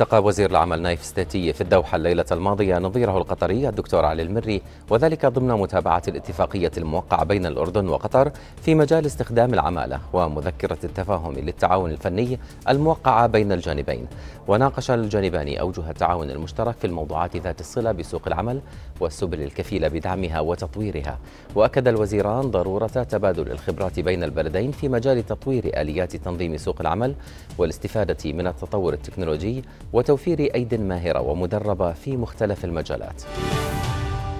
التقى 0.00 0.22
وزير 0.22 0.50
العمل 0.50 0.82
نايف 0.82 1.04
ستاتية 1.04 1.52
في 1.52 1.60
الدوحة 1.60 1.96
الليلة 1.96 2.24
الماضية. 2.32 2.78
نظيره 2.78 3.18
القطري 3.18 3.68
الدكتور 3.68 4.04
علي 4.04 4.22
المري 4.22 4.62
وذلك 4.90 5.26
ضمن 5.26 5.48
متابعة 5.48 6.02
الاتفاقية 6.08 6.70
الموقعة 6.78 7.24
بين 7.24 7.46
الأردن 7.46 7.88
وقطر 7.88 8.32
في 8.62 8.74
مجال 8.74 9.06
استخدام 9.06 9.54
العمالة 9.54 10.00
ومذكرة 10.12 10.78
التفاهم 10.84 11.32
للتعاون 11.32 11.90
الفني 11.90 12.38
الموقعة 12.68 13.26
بين 13.26 13.52
الجانبين. 13.52 14.06
وناقش 14.48 14.90
الجانبان 14.90 15.56
أوجه 15.56 15.90
التعاون 15.90 16.30
المشترك 16.30 16.74
في 16.78 16.86
الموضوعات 16.86 17.36
ذات 17.36 17.60
الصلة 17.60 17.92
بسوق 17.92 18.22
العمل 18.26 18.60
والسبل 19.00 19.42
الكفيلة 19.42 19.88
بدعمها 19.88 20.40
وتطويرها. 20.40 21.18
وأكد 21.54 21.88
الوزيران 21.88 22.50
ضرورة 22.50 22.86
تبادل 22.86 23.50
الخبرات 23.50 24.00
بين 24.00 24.24
البلدين 24.24 24.70
في 24.70 24.88
مجال 24.88 25.26
تطوير 25.26 25.80
آليات 25.80 26.16
تنظيم 26.16 26.56
سوق 26.56 26.76
العمل 26.80 27.14
والاستفادة 27.58 28.32
من 28.32 28.46
التطور 28.46 28.92
التكنولوجي 28.92 29.64
وتوفير 29.92 30.40
أيد 30.54 30.74
ماهرة 30.74 31.20
ومدربة 31.20 31.92
في 31.92 32.16
مختلف 32.16 32.64
المجالات. 32.64 33.22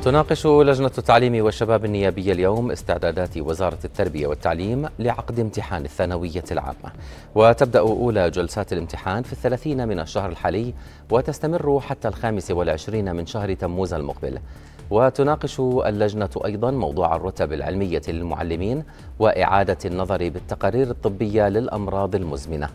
تناقش 0.02 0.46
لجنة 0.46 0.90
التعليم 0.98 1.44
والشباب 1.44 1.84
النيابية 1.84 2.32
اليوم 2.32 2.70
استعدادات 2.70 3.38
وزارة 3.38 3.78
التربية 3.84 4.26
والتعليم 4.26 4.88
لعقد 4.98 5.40
امتحان 5.40 5.84
الثانوية 5.84 6.44
العامة. 6.50 6.92
وتبدأ 7.34 7.78
أولى 7.78 8.30
جلسات 8.30 8.72
الامتحان 8.72 9.22
في 9.22 9.32
الثلاثين 9.32 9.88
من 9.88 10.00
الشهر 10.00 10.30
الحالي 10.30 10.74
وتستمر 11.10 11.80
حتى 11.80 12.08
الخامس 12.08 12.50
والعشرين 12.50 13.16
من 13.16 13.26
شهر 13.26 13.54
تموز 13.54 13.94
المقبل. 13.94 14.38
وتناقش 14.90 15.60
اللجنة 15.60 16.30
أيضا 16.44 16.70
موضوع 16.70 17.16
الرتب 17.16 17.52
العلمية 17.52 18.02
للمعلمين 18.08 18.84
وإعادة 19.18 19.78
النظر 19.84 20.28
بالتقارير 20.28 20.90
الطبية 20.90 21.48
للأمراض 21.48 22.14
المزمنة. 22.14 22.68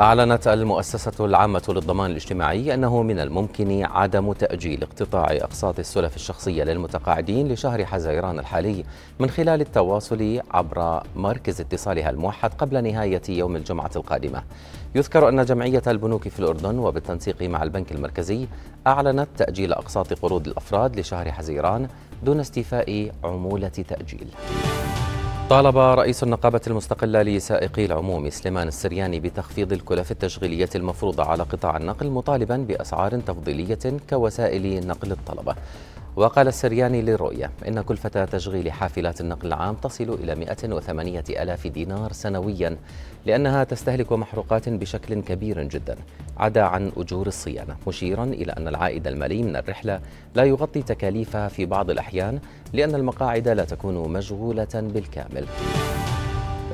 أعلنت 0.00 0.48
المؤسسة 0.48 1.24
العامة 1.24 1.62
للضمان 1.68 2.10
الاجتماعي 2.10 2.74
أنه 2.74 3.02
من 3.02 3.18
الممكن 3.20 3.84
عدم 3.84 4.32
تأجيل 4.32 4.82
اقتطاع 4.82 5.26
أقساط 5.30 5.78
السلف 5.78 6.16
الشخصية 6.16 6.64
للمتقاعدين 6.64 7.48
لشهر 7.48 7.84
حزيران 7.84 8.38
الحالي 8.38 8.84
من 9.20 9.30
خلال 9.30 9.60
التواصل 9.60 10.40
عبر 10.50 11.02
مركز 11.16 11.60
اتصالها 11.60 12.10
الموحد 12.10 12.54
قبل 12.54 12.84
نهاية 12.84 13.22
يوم 13.28 13.56
الجمعة 13.56 13.90
القادمة. 13.96 14.42
يذكر 14.94 15.28
أن 15.28 15.44
جمعية 15.44 15.82
البنوك 15.86 16.28
في 16.28 16.40
الأردن 16.40 16.78
وبالتنسيق 16.78 17.42
مع 17.42 17.62
البنك 17.62 17.92
المركزي 17.92 18.46
أعلنت 18.86 19.28
تأجيل 19.36 19.72
أقساط 19.72 20.12
قروض 20.12 20.46
الأفراد 20.48 21.00
لشهر 21.00 21.32
حزيران 21.32 21.88
دون 22.22 22.40
استيفاء 22.40 23.10
عمولة 23.24 23.68
تأجيل. 23.68 24.28
طالب 25.50 25.78
رئيس 25.78 26.22
النقابة 26.22 26.60
المستقلة 26.66 27.22
لسائقي 27.22 27.84
العموم 27.84 28.30
سليمان 28.30 28.68
السرياني 28.68 29.20
بتخفيض 29.20 29.72
الكلف 29.72 30.10
التشغيلية 30.10 30.68
المفروضة 30.74 31.24
على 31.24 31.42
قطاع 31.42 31.76
النقل 31.76 32.10
مطالبا 32.10 32.56
بأسعار 32.56 33.20
تفضيلية 33.20 33.78
كوسائل 34.10 34.86
نقل 34.86 35.12
الطلبة. 35.12 35.54
وقال 36.18 36.48
السرياني 36.48 37.02
للرؤية 37.02 37.50
إن 37.68 37.80
كلفة 37.80 38.24
تشغيل 38.24 38.72
حافلات 38.72 39.20
النقل 39.20 39.46
العام 39.46 39.74
تصل 39.74 40.18
إلى 40.22 40.34
108 40.34 41.24
ألاف 41.30 41.66
دينار 41.66 42.12
سنويا 42.12 42.76
لأنها 43.26 43.64
تستهلك 43.64 44.12
محروقات 44.12 44.68
بشكل 44.68 45.22
كبير 45.22 45.62
جدا. 45.62 45.96
عدا 46.36 46.62
عن 46.62 46.92
أجور 46.96 47.26
الصيانة 47.26 47.76
مشيرا 47.86 48.24
إلى 48.24 48.52
أن 48.52 48.68
العائد 48.68 49.06
المالي 49.06 49.42
من 49.42 49.56
الرحلة 49.56 50.00
لا 50.34 50.44
يغطي 50.44 50.82
تكاليفها 50.82 51.48
في 51.48 51.66
بعض 51.66 51.90
الأحيان 51.90 52.40
لأن 52.72 52.94
المقاعد 52.94 53.48
لا 53.48 53.64
تكون 53.64 54.12
مشغولة 54.12 54.74
بالكامل. 54.74 55.46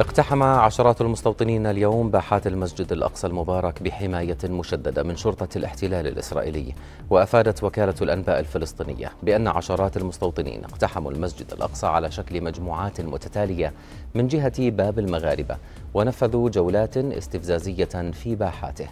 اقتحم 0.00 0.42
عشرات 0.42 1.00
المستوطنين 1.00 1.66
اليوم 1.66 2.10
باحات 2.10 2.46
المسجد 2.46 2.92
الأقصى 2.92 3.26
المبارك 3.26 3.82
بحماية 3.82 4.38
مشددة 4.44 5.02
من 5.02 5.16
شرطة 5.16 5.48
الاحتلال 5.56 6.06
الإسرائيلي. 6.06 6.74
وأفادت 7.10 7.64
وكالة 7.64 7.94
الأنباء 8.02 8.40
الفلسطينية 8.40 9.12
بأن 9.22 9.48
عشرات 9.48 9.96
المستوطنين 9.96 10.64
اقتحموا 10.64 11.10
المسجد 11.10 11.52
الأقصى 11.52 11.86
على 11.86 12.10
شكل 12.10 12.40
مجموعات 12.40 13.00
متتالية 13.00 13.72
من 14.14 14.28
جهة 14.28 14.70
باب 14.70 14.98
المغاربة 14.98 15.56
ونفذوا 15.94 16.50
جولات 16.50 16.96
استفزازية 16.96 18.12
في 18.12 18.34
باحاته. 18.34 18.88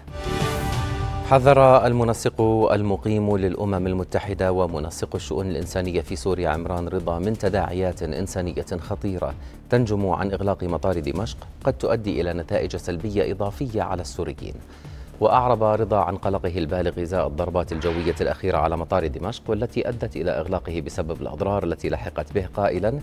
حذر 1.33 1.87
المنسق 1.87 2.41
المقيم 2.73 3.37
للأمم 3.37 3.87
المتحدة 3.87 4.53
ومنسق 4.53 5.15
الشؤون 5.15 5.51
الإنسانية 5.51 6.01
في 6.01 6.17
سوريا 6.17 6.49
عمران 6.49 6.89
رضا 6.89 7.19
من 7.19 7.39
تداعيات 7.39 8.03
إنسانية 8.03 8.67
خطيرة 8.81 9.35
تنجم 9.71 10.09
عن 10.09 10.33
إغلاق 10.33 10.65
مطار 10.65 11.01
دمشق 11.01 11.37
قد 11.65 11.73
تؤدي 11.73 12.21
إلى 12.21 12.33
نتائج 12.33 12.77
سلبية 12.77 13.33
إضافية 13.33 13.83
على 13.83 14.03
السوريين. 14.03 14.55
وأعرب 15.23 15.63
رضا 15.63 15.99
عن 15.99 16.17
قلقه 16.17 16.59
البالغ 16.59 17.03
إزاء 17.03 17.27
الضربات 17.27 17.73
الجوية 17.73 18.15
الأخيرة 18.21 18.59
على 18.59 18.77
مطار 18.77 19.07
دمشق 19.07 19.43
والتي 19.49 19.89
أدت 19.89 20.17
إلى 20.17 20.31
إغلاقه 20.31 20.81
بسبب 20.81 21.23
الأضرار 21.23 21.65
التي 21.65 21.89
لحقت 21.89 22.33
به 22.33 22.47
قائلا 22.57 22.99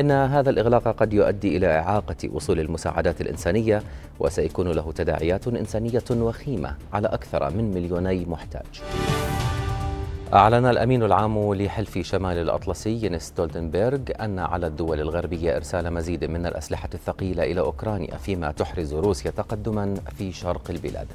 إن 0.00 0.10
هذا 0.10 0.50
الإغلاق 0.50 0.88
قد 0.88 1.12
يؤدي 1.12 1.56
إلى 1.56 1.66
إعاقة 1.66 2.16
وصول 2.32 2.60
المساعدات 2.60 3.20
الإنسانية 3.20 3.82
وسيكون 4.20 4.68
له 4.68 4.92
تداعيات 4.92 5.48
إنسانية 5.48 6.04
وخيمة 6.10 6.76
على 6.92 7.08
أكثر 7.08 7.50
من 7.50 7.74
مليوني 7.74 8.24
محتاج. 8.24 8.82
أعلن 10.34 10.66
الأمين 10.66 11.02
العام 11.02 11.54
لحلف 11.54 11.98
شمال 11.98 12.38
الأطلسي 12.38 13.06
ينس 13.06 13.22
ستولتنبرغ 13.22 14.00
أن 14.20 14.38
على 14.38 14.66
الدول 14.66 15.00
الغربية 15.00 15.56
إرسال 15.56 15.92
مزيد 15.92 16.24
من 16.24 16.46
الأسلحة 16.46 16.88
الثقيلة 16.94 17.42
إلى 17.42 17.60
أوكرانيا 17.60 18.16
فيما 18.16 18.52
تحرز 18.52 18.94
روسيا 18.94 19.30
تقدما 19.30 19.94
في 20.18 20.32
شرق 20.32 20.70
البلاد. 20.70 21.06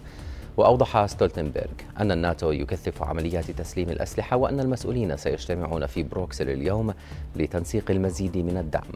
وأوضح 0.60 1.06
ستولتنبرغ 1.06 1.72
أن 2.00 2.12
الناتو 2.12 2.52
يكثف 2.52 3.04
عمليات 3.04 3.52
تسليم 3.52 3.90
الأسلحة 3.90 4.38
وأن 4.38 4.60
المسؤولين 4.60 5.18
سيجتمعون 5.18 5.86
في 5.86 6.04
بروكسل 6.04 6.50
اليوم 6.50 6.94
لتنسيق 7.36 7.92
المزيد 7.92 8.38
من 8.38 8.58
الدعم. 8.58 8.92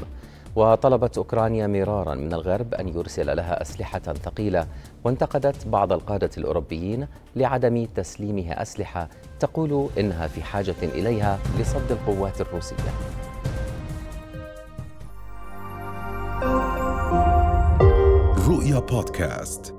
وطلبت 0.56 1.18
أوكرانيا 1.18 1.68
مرارا 1.68 2.16
من 2.16 2.34
الغرب 2.34 2.74
أن 2.74 2.88
يرسل 2.88 3.38
لها 3.38 3.62
أسلحة 3.62 4.00
ثقيلة 4.00 4.68
وانتقدت 5.04 5.68
بعض 5.68 5.94
القادة 5.94 6.30
الأوروبيين 6.38 7.08
لعدم 7.36 7.86
تسليمها 7.96 8.62
أسلحة 8.62 9.10
تقول 9.40 9.90
إنها 9.98 10.28
في 10.28 10.44
حاجة 10.44 10.76
إليها 10.84 11.40
لصد 11.60 11.92
القوات 11.92 12.42
الروسية. 12.42 12.78
رؤيا 18.48 18.80
بودكاست. 18.80 19.73